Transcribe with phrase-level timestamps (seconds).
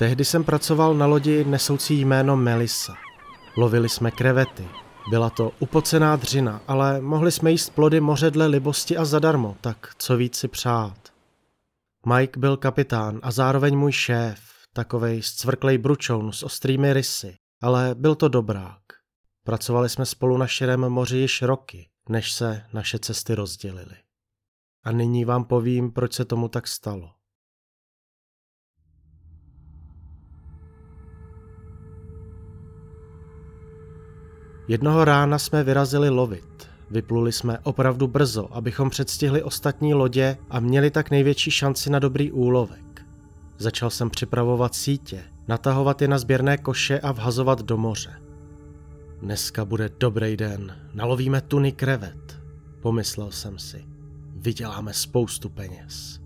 [0.00, 2.94] Tehdy jsem pracoval na lodi nesoucí jméno Melissa.
[3.56, 4.68] Lovili jsme krevety.
[5.10, 9.94] Byla to upocená dřina, ale mohli jsme jíst plody moře dle libosti a zadarmo, tak
[9.98, 11.12] co víc si přát.
[12.14, 14.40] Mike byl kapitán a zároveň můj šéf,
[14.72, 18.82] takovej zcvrklej bručoun s ostrými rysy, ale byl to dobrák.
[19.44, 23.96] Pracovali jsme spolu na širém moři již roky, než se naše cesty rozdělily.
[24.84, 27.19] A nyní vám povím, proč se tomu tak stalo.
[34.70, 36.68] Jednoho rána jsme vyrazili lovit.
[36.90, 42.32] Vypluli jsme opravdu brzo, abychom předstihli ostatní lodě a měli tak největší šanci na dobrý
[42.32, 43.06] úlovek.
[43.58, 48.10] Začal jsem připravovat sítě, natahovat je na sběrné koše a vhazovat do moře.
[49.22, 52.40] Dneska bude dobrý den, nalovíme tuny krevet,
[52.80, 53.84] pomyslel jsem si.
[54.36, 56.20] Vyděláme spoustu peněz.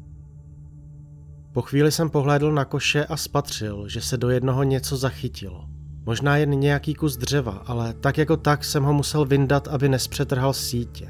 [1.53, 5.74] Po chvíli jsem pohlédl na koše a spatřil, že se do jednoho něco zachytilo.
[6.07, 10.53] Možná jen nějaký kus dřeva, ale tak jako tak jsem ho musel vyndat, aby nespřetrhal
[10.53, 11.09] sítě.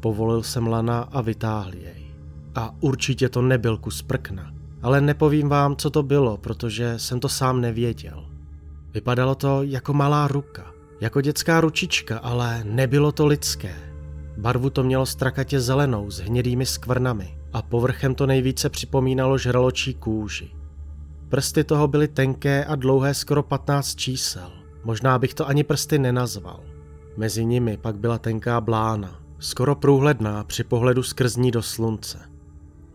[0.00, 2.06] Povolil jsem lana a vytáhl jej.
[2.54, 7.28] A určitě to nebyl kus prkna, ale nepovím vám, co to bylo, protože jsem to
[7.28, 8.24] sám nevěděl.
[8.94, 13.74] Vypadalo to jako malá ruka, jako dětská ručička, ale nebylo to lidské.
[14.36, 20.50] Barvu to mělo strakatě zelenou s hnědými skvrnami a povrchem to nejvíce připomínalo žraločí kůži.
[21.28, 24.50] Prsty toho byly tenké a dlouhé skoro 15 čísel.
[24.84, 26.60] Možná bych to ani prsty nenazval.
[27.16, 32.18] Mezi nimi pak byla tenká blána, skoro průhledná při pohledu skrz ní do slunce.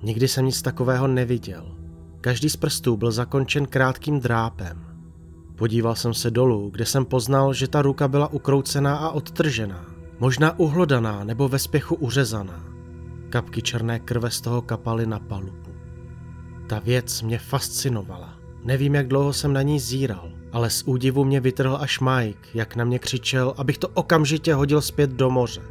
[0.03, 1.75] Nikdy jsem nic takového neviděl.
[2.21, 4.85] Každý z prstů byl zakončen krátkým drápem.
[5.55, 9.85] Podíval jsem se dolů, kde jsem poznal, že ta ruka byla ukroucená a odtržená.
[10.19, 12.63] Možná uhlodaná nebo ve spěchu uřezaná.
[13.29, 15.68] Kapky černé krve z toho kapaly na palubu.
[16.69, 18.33] Ta věc mě fascinovala.
[18.63, 22.75] Nevím, jak dlouho jsem na ní zíral, ale z údivu mě vytrhl až Mike, jak
[22.75, 25.61] na mě křičel, abych to okamžitě hodil zpět do moře.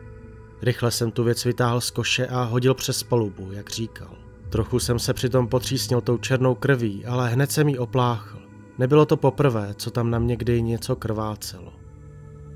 [0.63, 4.15] Rychle jsem tu věc vytáhl z koše a hodil přes palubu, jak říkal.
[4.49, 8.39] Trochu jsem se přitom potřísnil tou černou krví, ale hned jsem jí opláchl.
[8.79, 11.73] Nebylo to poprvé, co tam na mě kdy něco krvácelo.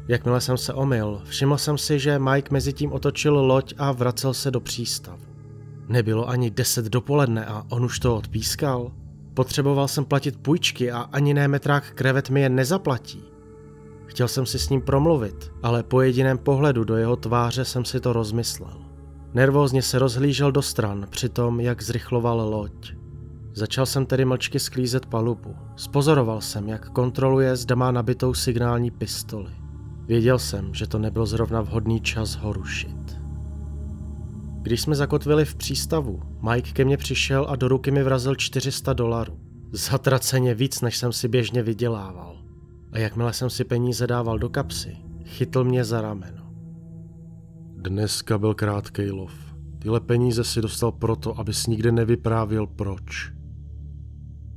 [0.09, 4.35] Jakmile jsem se omyl, všiml jsem si, že Mike mezi tím otočil loď a vracel
[4.35, 5.32] se do přístavu.
[5.93, 8.93] Nebylo ani deset dopoledne a on už to odpískal.
[9.35, 13.25] Potřeboval jsem platit půjčky a ani ne metrák krevet mi je nezaplatí.
[14.07, 18.01] Chtěl jsem si s ním promluvit, ale po jediném pohledu do jeho tváře jsem si
[18.01, 18.85] to rozmyslel.
[19.35, 22.95] Nervózně se rozhlížel do stran při tom, jak zrychloval loď.
[23.55, 25.57] Začal jsem tedy mlčky sklízet palubu.
[25.77, 29.53] Spozoroval jsem, jak kontroluje, zda má nabitou signální pistoli.
[30.07, 33.22] Věděl jsem, že to nebyl zrovna vhodný čas ho rušit.
[34.63, 38.93] Když jsme zakotvili v přístavu, Mike ke mně přišel a do ruky mi vrazil 400
[38.93, 39.41] dolarů.
[39.73, 42.43] Zatraceně víc, než jsem si běžně vydělával.
[42.93, 46.53] A jakmile jsem si peníze dával do kapsy, chytl mě za rameno.
[47.77, 49.33] Dneska byl krátký lov.
[49.79, 53.33] Tyhle peníze si dostal proto, abys nikdy nevyprávěl proč.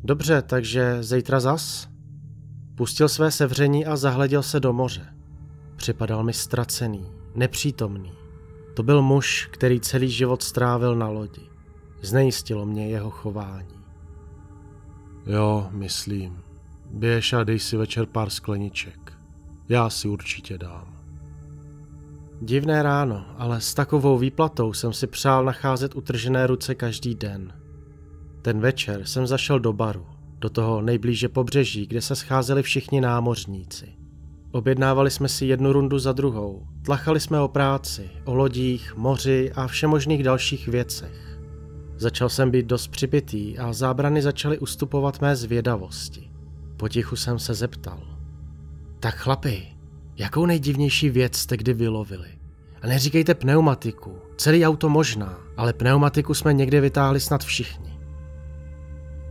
[0.04, 1.90] Dobře, takže zítra zas?
[2.76, 5.06] Pustil své sevření a zahleděl se do moře.
[5.76, 7.06] Připadal mi ztracený,
[7.36, 8.25] nepřítomný.
[8.76, 11.42] To byl muž, který celý život strávil na lodi.
[12.02, 13.80] Znejistilo mě jeho chování.
[15.26, 16.44] Jo, myslím.
[16.92, 19.14] Běž a dej si večer pár skleniček.
[19.70, 20.96] Já si určitě dám.
[22.42, 27.54] Divné ráno, ale s takovou výplatou jsem si přál nacházet utržené ruce každý den.
[28.42, 30.06] Ten večer jsem zašel do baru,
[30.40, 34.05] do toho nejblíže pobřeží, kde se scházeli všichni námořníci.
[34.52, 36.68] Objednávali jsme si jednu rundu za druhou.
[36.82, 41.40] Tlachali jsme o práci, o lodích, moři a všemožných dalších věcech.
[41.98, 46.32] Začal jsem být dost připitý a zábrany začaly ustupovat mé zvědavosti.
[46.78, 48.00] Potichu jsem se zeptal.
[49.00, 49.68] Tak chlapi,
[50.18, 52.28] jakou nejdivnější věc jste kdy vylovili?
[52.82, 58.00] A neříkejte pneumatiku, celý auto možná, ale pneumatiku jsme někde vytáhli snad všichni.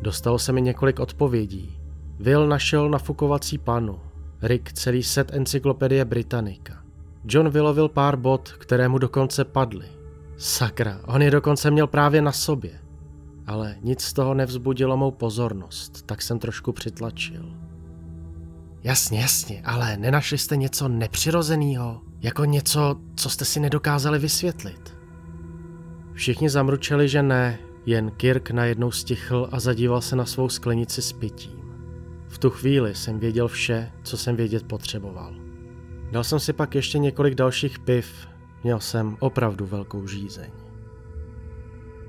[0.03, 1.79] Dostalo se mi několik odpovědí.
[2.21, 4.01] Will našel nafukovací panu,
[4.45, 6.75] Rick celý set encyklopedie Britannica.
[7.25, 9.87] John vylovil pár bod, které mu dokonce padly.
[10.37, 12.71] Sakra, on je dokonce měl právě na sobě.
[13.47, 17.57] Ale nic z toho nevzbudilo mou pozornost, tak jsem trošku přitlačil.
[18.83, 22.01] Jasně, jasně, ale nenašli jste něco nepřirozeného?
[22.21, 24.97] Jako něco, co jste si nedokázali vysvětlit?
[26.13, 31.13] Všichni zamručeli, že ne, jen Kirk najednou stichl a zadíval se na svou sklenici s
[31.13, 31.64] pitím.
[32.35, 35.35] V tu chvíli jsem věděl vše, co jsem vědět potřeboval.
[36.11, 38.29] Dal jsem si pak ještě několik dalších piv,
[38.65, 40.51] měl jsem opravdu velkou žízeň.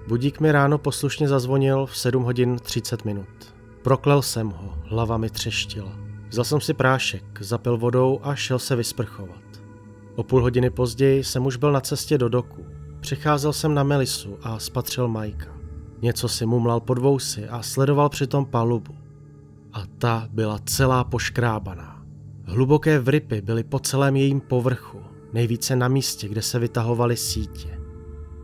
[0.08, 3.56] Budík mi ráno poslušně zazvonil v 7 hodin 30 minut.
[3.82, 6.00] Proklel jsem ho, hlava mi třeštila.
[6.30, 9.44] Vzal jsem si prášek, zapil vodou a šel se vysprchovat.
[10.16, 12.66] O půl hodiny později jsem už byl na cestě do doku.
[13.00, 15.58] Přicházel jsem na Melisu a spatřil Majka.
[16.02, 19.05] Něco si mumlal pod vousy a sledoval přitom palubu.
[19.76, 22.06] A ta byla celá poškrábaná.
[22.44, 25.00] Hluboké vrypy byly po celém jejím povrchu,
[25.34, 27.80] nejvíce na místě, kde se vytahovaly sítě.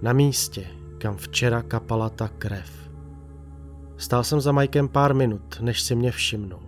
[0.02, 0.66] Na místě,
[0.98, 2.92] kam včera kapala ta krev.
[3.98, 6.62] Stál jsem za Majkem pár minut, než si mě všimnul.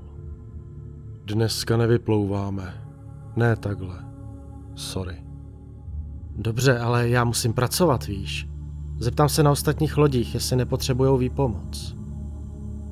[1.25, 2.87] Dneska nevyplouváme.
[3.35, 4.05] Ne takhle.
[4.75, 5.23] Sorry.
[6.35, 8.47] Dobře, ale já musím pracovat, víš.
[8.99, 11.95] Zeptám se na ostatních lodích, jestli nepotřebujou výpomoc.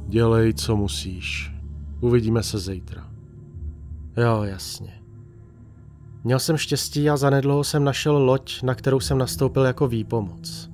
[0.07, 1.60] Dělej, co musíš.
[2.01, 3.07] Uvidíme se zítra.
[4.18, 5.01] Jo, jasně.
[6.24, 10.69] Měl jsem štěstí a zanedlouho jsem našel loď, na kterou jsem nastoupil jako výpomoc.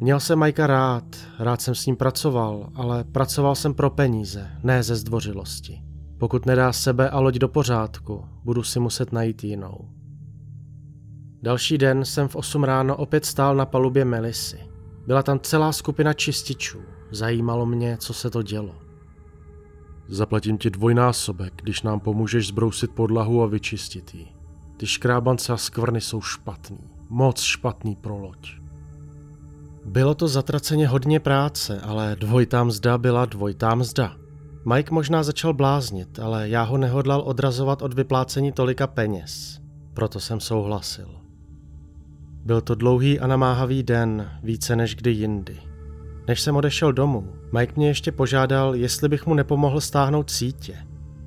[0.00, 4.82] Měl jsem Majka rád, rád jsem s ním pracoval, ale pracoval jsem pro peníze, ne
[4.82, 5.82] ze zdvořilosti.
[6.18, 9.88] Pokud nedá sebe a loď do pořádku, budu si muset najít jinou.
[11.42, 14.58] Další den jsem v 8 ráno opět stál na palubě Melisy.
[15.06, 16.78] Byla tam celá skupina čističů.
[17.10, 18.89] Zajímalo mě, co se to dělo.
[20.12, 24.26] Zaplatím ti dvojnásobek, když nám pomůžeš zbrousit podlahu a vyčistit ji.
[24.76, 26.78] Ty škrábance a skvrny jsou špatný.
[27.08, 28.52] Moc špatný pro loď.
[29.84, 34.16] Bylo to zatraceně hodně práce, ale dvojitá mzda byla dvojitá mzda.
[34.74, 39.60] Mike možná začal bláznit, ale já ho nehodlal odrazovat od vyplácení tolika peněz.
[39.94, 41.08] Proto jsem souhlasil.
[42.44, 45.69] Byl to dlouhý a namáhavý den, více než kdy jindy.
[46.30, 50.76] Než jsem odešel domů, Mike mě ještě požádal, jestli bych mu nepomohl stáhnout sítě.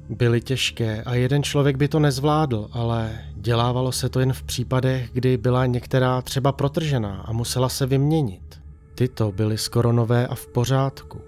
[0.09, 5.09] Byly těžké a jeden člověk by to nezvládl, ale dělávalo se to jen v případech,
[5.13, 8.61] kdy byla některá třeba protržená a musela se vyměnit.
[8.95, 11.21] Tyto byly skoro nové a v pořádku.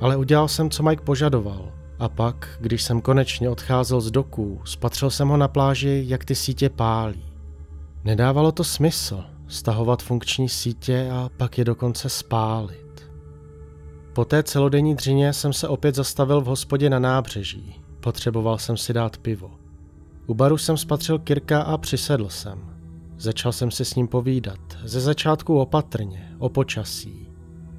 [0.00, 1.72] Ale udělal jsem, co Mike požadoval.
[1.98, 6.34] A pak, když jsem konečně odcházel z doků, spatřil jsem ho na pláži, jak ty
[6.34, 7.24] sítě pálí.
[8.04, 12.83] Nedávalo to smysl stahovat funkční sítě a pak je dokonce spálit.
[14.14, 17.80] Po té celodenní dřině jsem se opět zastavil v hospodě na nábřeží.
[18.00, 19.50] Potřeboval jsem si dát pivo.
[20.26, 22.58] U baru jsem spatřil Kirka a přisedl jsem.
[23.18, 24.58] Začal jsem si s ním povídat.
[24.84, 27.28] Ze začátku opatrně, o počasí.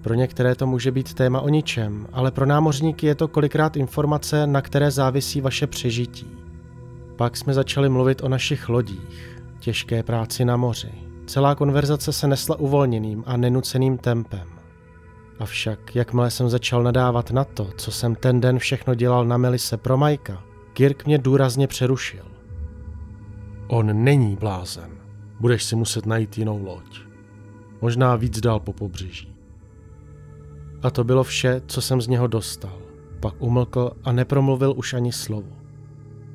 [0.02, 4.48] Pro některé to může být téma o ničem, ale pro námořníky je to kolikrát informace,
[4.48, 6.28] na které závisí vaše přežití.
[7.16, 10.92] Pak jsme začali mluvit o našich lodích, těžké práci na moři.
[11.26, 14.56] Celá konverzace se nesla uvolněným a nenuceným tempem.
[15.40, 19.78] Avšak, jakmile jsem začal nadávat na to, co jsem ten den všechno dělal na Melise
[19.78, 20.44] pro Majka,
[20.74, 22.26] Kirk mě důrazně přerušil.
[23.68, 24.90] On není blázen.
[25.40, 27.00] Budeš si muset najít jinou loď.
[27.82, 29.36] Možná víc dál po pobřeží.
[30.84, 32.82] A to bylo vše, co jsem z něho dostal.
[33.20, 35.52] Pak umlkl a nepromluvil už ani slovo.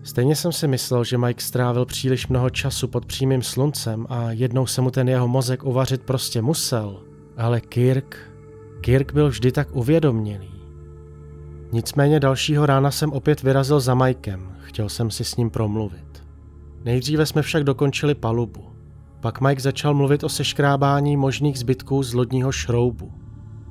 [0.03, 4.67] Stejně jsem si myslel, že Mike strávil příliš mnoho času pod přímým sluncem a jednou
[4.67, 7.03] se mu ten jeho mozek uvařit prostě musel.
[7.37, 8.30] Ale Kirk...
[8.81, 10.51] Kirk byl vždy tak uvědomělý.
[11.73, 16.25] Nicméně dalšího rána jsem opět vyrazil za Mikem, chtěl jsem si s ním promluvit.
[16.85, 18.65] Nejdříve jsme však dokončili palubu.
[19.21, 23.13] Pak Mike začal mluvit o seškrábání možných zbytků z lodního šroubu.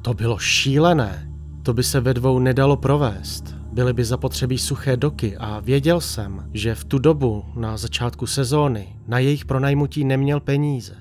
[0.01, 1.31] To bylo šílené.
[1.63, 3.55] To by se ve dvou nedalo provést.
[3.73, 8.95] Byly by zapotřebí suché doky a věděl jsem, že v tu dobu, na začátku sezóny,
[9.07, 10.95] na jejich pronajmutí neměl peníze.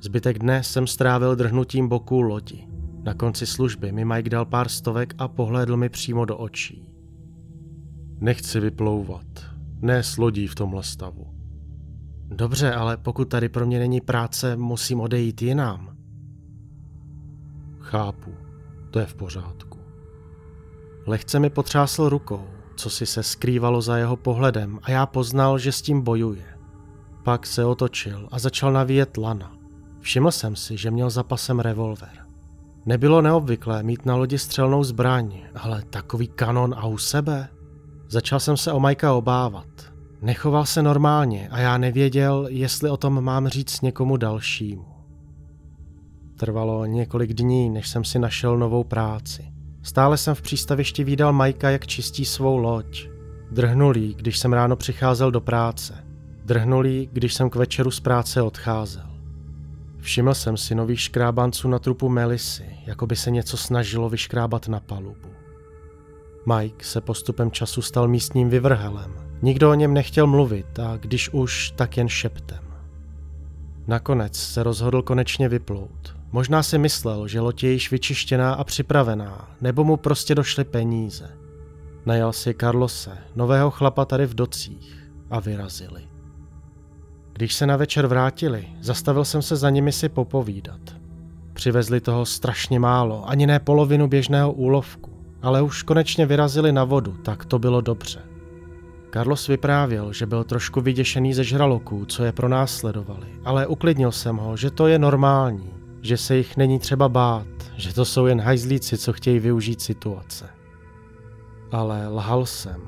[0.00, 2.67] Zbytek dne jsem strávil drhnutím boků lodi.
[3.08, 6.92] Na konci služby mi Mike dal pár stovek a pohlédl mi přímo do očí.
[8.20, 9.26] Nechci vyplouvat.
[9.80, 11.26] Ne s lodí v tomhle stavu.
[12.26, 15.96] Dobře, ale pokud tady pro mě není práce, musím odejít jinam.
[17.78, 18.34] Chápu,
[18.90, 19.78] to je v pořádku.
[21.06, 22.44] Lehce mi potřásl rukou,
[22.76, 26.44] co si se skrývalo za jeho pohledem a já poznal, že s tím bojuje.
[27.22, 29.56] Pak se otočil a začal navíjet lana.
[30.00, 32.27] Všiml jsem si, že měl za pasem revolver.
[32.88, 37.48] Nebylo neobvyklé mít na lodi střelnou zbraň, ale takový kanon a u sebe?
[38.08, 39.66] Začal jsem se o Majka obávat.
[40.22, 44.84] Nechoval se normálně a já nevěděl, jestli o tom mám říct někomu dalšímu.
[46.36, 49.52] Trvalo několik dní, než jsem si našel novou práci.
[49.82, 53.08] Stále jsem v přístavišti výdal Majka, jak čistí svou loď.
[53.50, 56.04] Drhnulý, když jsem ráno přicházel do práce.
[56.44, 59.17] Drhnulý, když jsem k večeru z práce odcházel.
[60.08, 64.80] Všiml jsem si nových škrábanců na trupu Melisy, jako by se něco snažilo vyškrábat na
[64.80, 65.28] palubu.
[66.54, 69.14] Mike se postupem času stal místním vyvrhelem.
[69.42, 72.64] Nikdo o něm nechtěl mluvit a když už, tak jen šeptem.
[73.86, 76.16] Nakonec se rozhodl konečně vyplout.
[76.32, 81.30] Možná si myslel, že loď je již vyčištěná a připravená, nebo mu prostě došly peníze.
[82.06, 86.17] Najal si Carlose, nového chlapa tady v docích, a vyrazili.
[87.38, 90.80] Když se na večer vrátili, zastavil jsem se za nimi si popovídat.
[91.52, 95.10] Přivezli toho strašně málo, ani ne polovinu běžného úlovku,
[95.42, 98.20] ale už konečně vyrazili na vodu, tak to bylo dobře.
[99.12, 104.12] Carlos vyprávěl, že byl trošku vyděšený ze žraloků, co je pro nás sledovali, ale uklidnil
[104.12, 105.70] jsem ho, že to je normální,
[106.02, 110.48] že se jich není třeba bát, že to jsou jen hajzlíci, co chtějí využít situace.
[111.72, 112.80] Ale lhal jsem.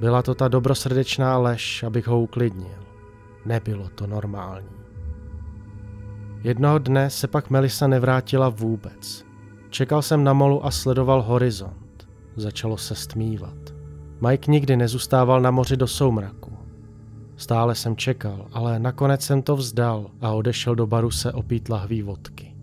[0.00, 2.85] Byla to ta dobrosrdečná lež, abych ho uklidnil.
[3.46, 4.68] Nebylo to normální.
[6.42, 9.24] Jednoho dne se pak Melisa nevrátila vůbec.
[9.70, 12.08] Čekal jsem na molu a sledoval horizont.
[12.36, 13.74] Začalo se stmívat.
[14.28, 16.52] Mike nikdy nezůstával na moři do soumraku.
[17.36, 22.02] Stále jsem čekal, ale nakonec jsem to vzdal a odešel do baru se opít lahví
[22.02, 22.56] vodky.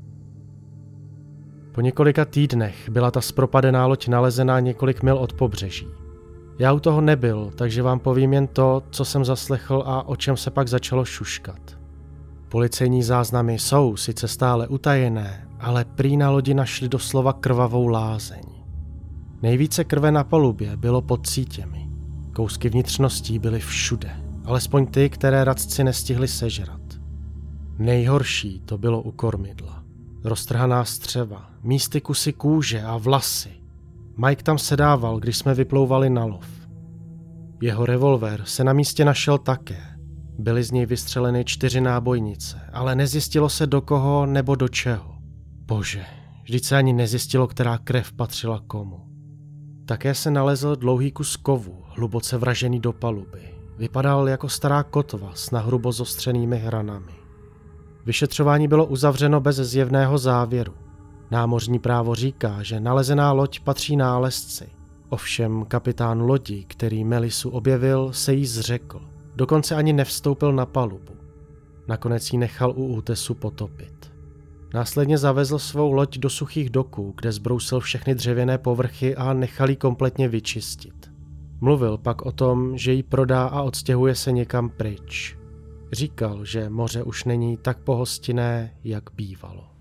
[1.72, 5.88] Po několika týdnech byla ta spropadená loď nalezená několik mil od pobřeží.
[6.64, 10.38] Já u toho nebyl, takže vám povím jen to, co jsem zaslechl a o čem
[10.38, 11.78] se pak začalo šuškat.
[12.50, 18.44] Policejní záznamy jsou sice stále utajené, ale prý na lodi našli doslova krvavou lázeň.
[19.42, 21.90] Nejvíce krve na palubě bylo pod sítěmi.
[22.34, 24.12] Kousky vnitřností byly všude,
[24.46, 26.82] alespoň ty, které radci nestihli sežrat.
[27.78, 29.84] Nejhorší to bylo u kormidla.
[30.24, 33.52] Roztrhaná střeva, místy kusy kůže a vlasy.
[34.28, 36.53] Mike tam sedával, když jsme vyplouvali na lov.
[37.64, 39.84] Jeho revolver se na místě našel také.
[40.40, 45.16] Byly z něj vystřeleny čtyři nábojnice, ale nezjistilo se do koho nebo do čeho.
[45.66, 46.06] Bože,
[46.44, 49.00] vždyť se ani nezjistilo, která krev patřila komu.
[49.86, 53.54] Také se nalezl dlouhý kus kovu, hluboce vražený do paluby.
[53.78, 57.14] Vypadal jako stará kotva s nahrubo zostřenými hranami.
[58.06, 60.74] Vyšetřování bylo uzavřeno bez zjevného závěru.
[61.32, 64.83] Námořní právo říká, že nalezená loď patří nálezci.
[65.14, 69.02] Ovšem kapitán lodi, který Melisu objevil, se jí zřekl.
[69.36, 71.14] Dokonce ani nevstoupil na palubu.
[71.88, 74.14] Nakonec ji nechal u útesu potopit.
[74.74, 79.76] Následně zavezl svou loď do suchých doků, kde zbrousil všechny dřevěné povrchy a nechal ji
[79.76, 81.12] kompletně vyčistit.
[81.62, 85.38] Mluvil pak o tom, že ji prodá a odstěhuje se někam pryč.
[85.92, 89.73] Říkal, že moře už není tak pohostinné, jak bývalo.